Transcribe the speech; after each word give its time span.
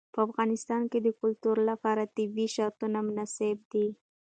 په 0.13 0.19
افغانستان 0.27 0.81
کې 0.91 0.99
د 1.01 1.07
کلتور 1.19 1.57
لپاره 1.69 2.11
طبیعي 2.17 2.47
شرایط 2.55 2.79
مناسب 3.07 3.57
دي. 3.71 3.87